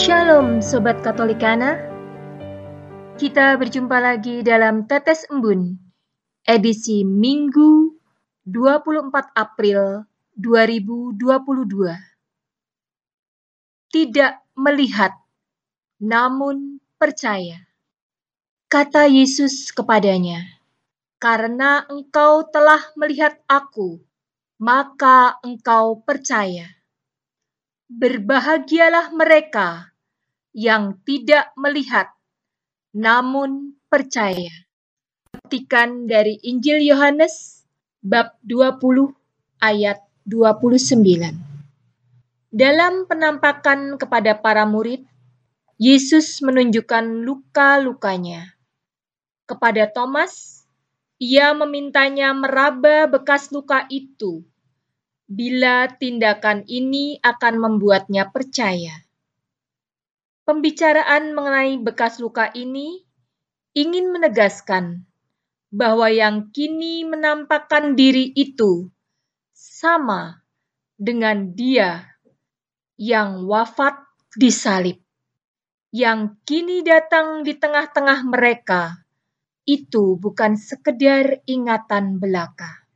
Shalom 0.00 0.64
Sobat 0.64 1.04
Katolikana. 1.04 1.76
Kita 3.20 3.52
berjumpa 3.60 4.00
lagi 4.00 4.40
dalam 4.40 4.88
Tetes 4.88 5.28
Embun 5.28 5.76
Edisi 6.40 7.04
Minggu 7.04 7.92
24 8.48 9.12
April 9.36 10.08
2022 10.40 11.92
Tidak 13.92 14.56
melihat 14.56 15.12
namun 16.00 16.80
percaya. 16.96 17.60
Kata 18.72 19.04
Yesus 19.04 19.68
kepadanya 19.68 20.64
Karena 21.20 21.84
engkau 21.92 22.48
telah 22.48 22.80
melihat 22.96 23.36
aku 23.44 24.00
maka 24.56 25.36
engkau 25.44 26.00
percaya. 26.00 26.72
Berbahagialah 27.92 29.12
mereka 29.12 29.89
yang 30.50 30.98
tidak 31.06 31.54
melihat 31.54 32.10
namun 32.90 33.78
percaya. 33.86 34.50
Petikan 35.30 36.10
dari 36.10 36.38
Injil 36.42 36.82
Yohanes 36.82 37.66
bab 38.02 38.34
20 38.42 39.14
ayat 39.62 40.02
29. 40.26 41.34
Dalam 42.50 43.06
penampakan 43.06 43.94
kepada 43.94 44.34
para 44.38 44.66
murid, 44.66 45.06
Yesus 45.78 46.42
menunjukkan 46.42 47.22
luka-lukanya. 47.22 48.58
Kepada 49.46 49.86
Thomas, 49.90 50.66
ia 51.22 51.54
memintanya 51.54 52.34
meraba 52.34 53.06
bekas 53.06 53.54
luka 53.54 53.86
itu 53.86 54.42
bila 55.30 55.86
tindakan 55.86 56.66
ini 56.66 57.22
akan 57.22 57.54
membuatnya 57.62 58.34
percaya. 58.34 59.06
Pembicaraan 60.50 61.30
mengenai 61.30 61.78
bekas 61.78 62.18
luka 62.18 62.50
ini 62.58 63.06
ingin 63.70 64.10
menegaskan 64.10 65.06
bahwa 65.70 66.10
yang 66.10 66.50
kini 66.50 67.06
menampakkan 67.06 67.94
diri 67.94 68.34
itu 68.34 68.90
sama 69.54 70.42
dengan 70.98 71.54
dia 71.54 72.02
yang 72.98 73.46
wafat 73.46 73.94
di 74.34 74.50
salib. 74.50 74.98
Yang 75.94 76.42
kini 76.42 76.82
datang 76.82 77.46
di 77.46 77.54
tengah-tengah 77.54 78.26
mereka 78.26 79.06
itu 79.70 80.18
bukan 80.18 80.58
sekedar 80.58 81.46
ingatan 81.46 82.18
belaka. 82.18 82.90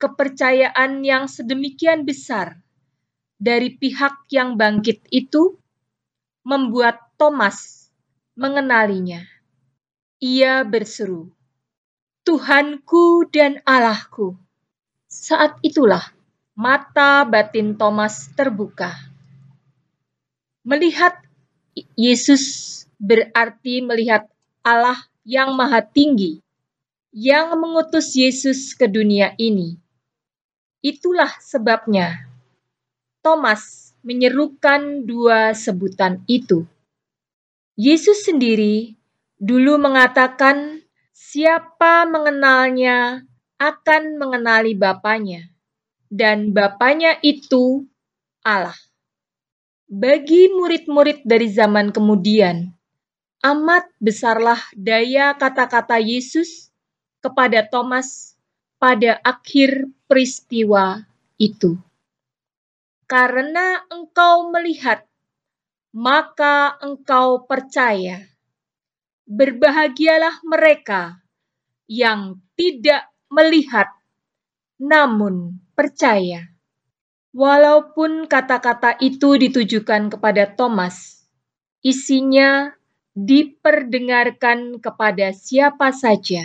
Kepercayaan 0.00 1.04
yang 1.04 1.28
sedemikian 1.28 2.08
besar 2.08 2.64
dari 3.36 3.76
pihak 3.76 4.24
yang 4.32 4.56
bangkit 4.56 5.04
itu 5.12 5.60
membuat 6.46 7.02
Thomas 7.18 7.90
mengenalinya. 8.38 9.26
Ia 10.22 10.62
berseru, 10.62 11.34
"Tuhanku 12.22 13.26
dan 13.34 13.58
Allahku!" 13.66 14.38
Saat 15.10 15.58
itulah 15.66 16.14
mata 16.54 17.26
batin 17.26 17.74
Thomas 17.74 18.30
terbuka. 18.38 18.94
Melihat 20.62 21.18
Yesus 21.98 22.86
berarti 23.02 23.82
melihat 23.82 24.30
Allah 24.62 24.96
yang 25.26 25.52
Maha 25.58 25.82
Tinggi 25.82 26.40
yang 27.10 27.58
mengutus 27.58 28.14
Yesus 28.14 28.76
ke 28.76 28.86
dunia 28.86 29.34
ini. 29.40 29.76
Itulah 30.84 31.32
sebabnya 31.42 32.28
Thomas 33.24 33.85
menyerukan 34.06 35.02
dua 35.02 35.50
sebutan 35.50 36.22
itu. 36.30 36.62
Yesus 37.74 38.22
sendiri 38.22 38.94
dulu 39.42 39.82
mengatakan, 39.82 40.78
"Siapa 41.10 42.06
mengenalnya 42.06 43.26
akan 43.58 44.14
mengenali 44.14 44.78
Bapaknya, 44.78 45.50
dan 46.06 46.54
Bapaknya 46.54 47.18
itu 47.18 47.82
Allah." 48.46 48.78
Bagi 49.90 50.54
murid-murid 50.54 51.26
dari 51.26 51.50
zaman 51.50 51.90
kemudian, 51.90 52.70
amat 53.42 53.90
besarlah 53.98 54.58
daya 54.78 55.34
kata-kata 55.34 55.98
Yesus 55.98 56.70
kepada 57.18 57.66
Thomas 57.66 58.38
pada 58.78 59.18
akhir 59.26 59.90
peristiwa 60.06 61.02
itu 61.42 61.74
karena 63.06 63.86
engkau 63.90 64.50
melihat, 64.50 65.06
maka 65.94 66.74
engkau 66.82 67.46
percaya. 67.46 68.26
Berbahagialah 69.26 70.42
mereka 70.46 71.18
yang 71.90 72.38
tidak 72.54 73.10
melihat, 73.30 73.90
namun 74.78 75.58
percaya. 75.74 76.46
Walaupun 77.34 78.30
kata-kata 78.30 78.98
itu 79.02 79.34
ditujukan 79.34 80.14
kepada 80.14 80.46
Thomas, 80.54 81.26
isinya 81.82 82.70
diperdengarkan 83.16 84.78
kepada 84.78 85.32
siapa 85.32 85.90
saja. 85.90 86.44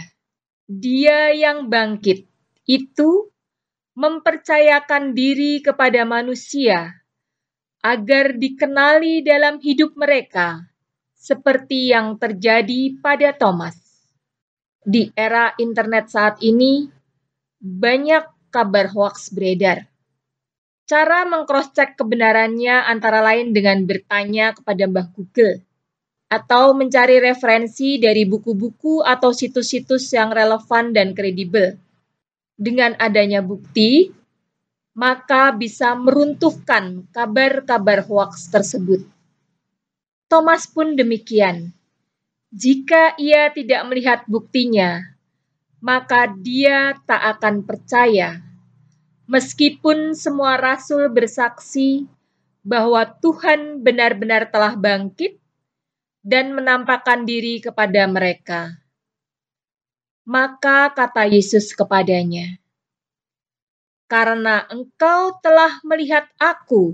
Dia 0.67 1.35
yang 1.35 1.67
bangkit 1.67 2.27
itu 2.67 3.31
mempercayakan 3.91 5.11
diri 5.11 5.59
kepada 5.59 6.07
manusia 6.07 6.95
agar 7.83 8.37
dikenali 8.39 9.19
dalam 9.25 9.59
hidup 9.59 9.97
mereka, 9.99 10.63
seperti 11.17 11.91
yang 11.91 12.15
terjadi 12.15 12.95
pada 13.03 13.35
Thomas. 13.35 13.75
Di 14.81 15.11
era 15.11 15.51
internet 15.59 16.07
saat 16.07 16.39
ini, 16.39 16.87
banyak 17.59 18.53
kabar 18.53 18.87
hoax 18.89 19.35
beredar. 19.35 19.85
Cara 20.87 21.27
mengcross-check 21.27 21.99
kebenarannya 21.99 22.87
antara 22.87 23.19
lain 23.19 23.51
dengan 23.51 23.83
bertanya 23.83 24.55
kepada 24.55 24.87
Mbah 24.87 25.07
Google 25.13 25.61
atau 26.31 26.71
mencari 26.71 27.19
referensi 27.19 27.99
dari 27.99 28.23
buku-buku 28.23 29.03
atau 29.03 29.35
situs-situs 29.35 30.15
yang 30.15 30.31
relevan 30.31 30.95
dan 30.95 31.11
kredibel 31.11 31.75
dengan 32.61 32.93
adanya 33.01 33.41
bukti, 33.41 34.13
maka 34.93 35.49
bisa 35.49 35.97
meruntuhkan 35.97 37.09
kabar-kabar 37.09 38.05
hoaks 38.05 38.53
tersebut. 38.53 39.01
Thomas 40.29 40.69
pun 40.69 40.93
demikian. 40.93 41.73
Jika 42.53 43.17
ia 43.17 43.49
tidak 43.49 43.81
melihat 43.89 44.19
buktinya, 44.29 45.01
maka 45.81 46.29
dia 46.29 46.93
tak 47.09 47.39
akan 47.39 47.65
percaya, 47.65 48.43
meskipun 49.25 50.13
semua 50.13 50.59
rasul 50.59 51.09
bersaksi 51.09 52.05
bahwa 52.61 53.07
Tuhan 53.07 53.81
benar-benar 53.81 54.53
telah 54.53 54.77
bangkit 54.77 55.41
dan 56.21 56.53
menampakkan 56.53 57.25
diri 57.25 57.57
kepada 57.63 58.05
mereka. 58.05 58.80
Maka 60.21 60.93
kata 60.93 61.25
Yesus 61.25 61.73
kepadanya, 61.73 62.61
"Karena 64.05 64.61
engkau 64.69 65.41
telah 65.41 65.81
melihat 65.81 66.29
Aku, 66.37 66.93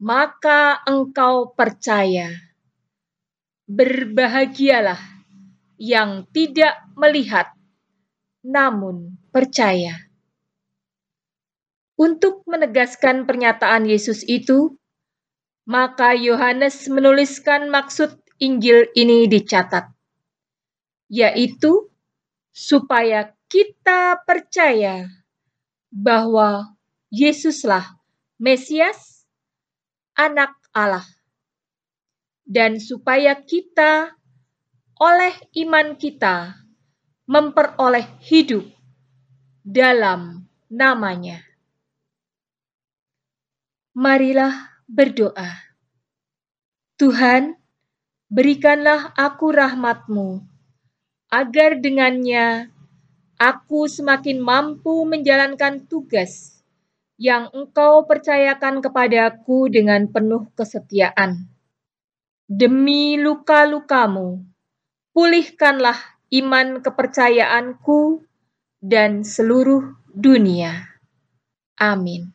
maka 0.00 0.80
engkau 0.88 1.52
percaya. 1.52 2.32
Berbahagialah 3.68 4.96
yang 5.76 6.24
tidak 6.32 6.80
melihat, 6.96 7.52
namun 8.40 9.20
percaya." 9.28 10.00
Untuk 12.00 12.40
menegaskan 12.48 13.28
pernyataan 13.28 13.84
Yesus 13.84 14.24
itu, 14.24 14.80
maka 15.68 16.16
Yohanes 16.16 16.88
menuliskan 16.88 17.68
maksud 17.68 18.16
Injil 18.40 18.88
ini 18.96 19.28
dicatat, 19.28 19.92
yaitu 21.12 21.89
supaya 22.50 23.34
kita 23.50 24.22
percaya 24.26 25.06
bahwa 25.90 26.76
Yesuslah 27.10 27.98
Mesias, 28.38 29.26
Anak 30.14 30.54
Allah. 30.70 31.06
dan 32.50 32.82
supaya 32.82 33.38
kita 33.38 34.10
oleh 34.98 35.34
iman 35.62 35.94
kita 35.94 36.58
memperoleh 37.30 38.10
hidup 38.26 38.66
dalam 39.62 40.50
namanya. 40.66 41.46
Marilah 43.94 44.82
berdoa. 44.90 45.62
Tuhan, 46.98 47.54
berikanlah 48.26 49.14
aku 49.14 49.54
rahmatmu, 49.54 50.42
agar 51.30 51.78
dengannya 51.78 52.74
aku 53.38 53.86
semakin 53.86 54.42
mampu 54.42 55.06
menjalankan 55.06 55.86
tugas 55.86 56.60
yang 57.16 57.48
engkau 57.54 58.04
percayakan 58.04 58.82
kepadaku 58.82 59.70
dengan 59.70 60.10
penuh 60.10 60.50
kesetiaan. 60.58 61.46
Demi 62.50 63.14
luka-lukamu, 63.14 64.42
pulihkanlah 65.14 66.18
iman 66.34 66.82
kepercayaanku 66.82 68.26
dan 68.82 69.22
seluruh 69.22 69.94
dunia. 70.10 70.98
Amin. 71.78 72.34